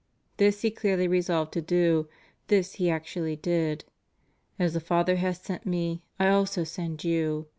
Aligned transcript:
This 0.37 0.61
He 0.63 0.71
clearly 0.71 1.07
resolved 1.07 1.53
to 1.53 1.61
do: 1.61 2.09
this 2.47 2.73
He 2.77 2.89
actually 2.89 3.35
did. 3.35 3.85
As 4.57 4.73
the 4.73 4.79
Father 4.79 5.17
hath 5.17 5.45
sent 5.45 5.63
Me, 5.63 6.01
I 6.19 6.27
also 6.27 6.63
send 6.63 7.03
you? 7.03 7.45